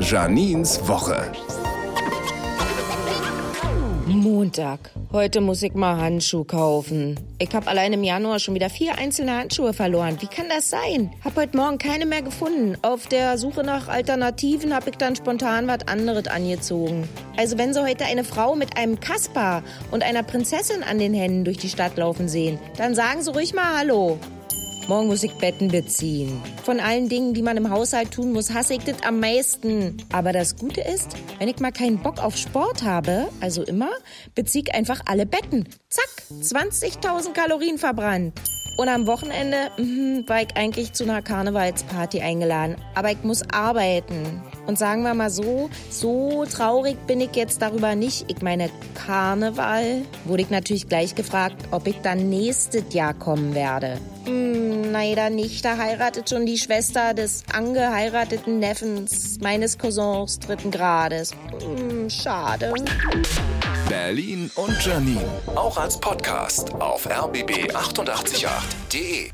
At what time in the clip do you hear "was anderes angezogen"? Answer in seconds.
15.68-17.08